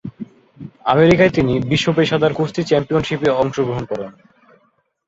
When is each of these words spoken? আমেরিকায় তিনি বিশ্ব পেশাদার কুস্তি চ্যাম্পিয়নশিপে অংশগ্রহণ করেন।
আমেরিকায় 0.85 1.31
তিনি 1.31 1.53
বিশ্ব 1.71 1.87
পেশাদার 1.97 2.31
কুস্তি 2.33 2.61
চ্যাম্পিয়নশিপে 2.63 3.29
অংশগ্রহণ 3.41 3.83
করেন। 3.85 4.11